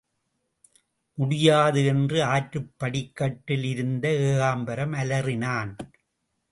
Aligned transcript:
முடியாது 1.17 1.85
என்று 1.85 2.23
ஆற்றுப் 2.23 2.73
படிக்கட்டில் 2.77 3.63
இருந்த 3.63 4.07
ஏகாம்பரம் 4.09 4.95
அலறினான். 4.95 5.71